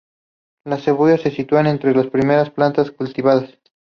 La 0.65 0.79
cebolla 0.79 1.15
se 1.19 1.29
sitúa 1.29 1.61
entre 1.61 1.93
las 1.93 2.07
primeras 2.07 2.49
plantas 2.49 2.89
cultivadas. 2.89 3.55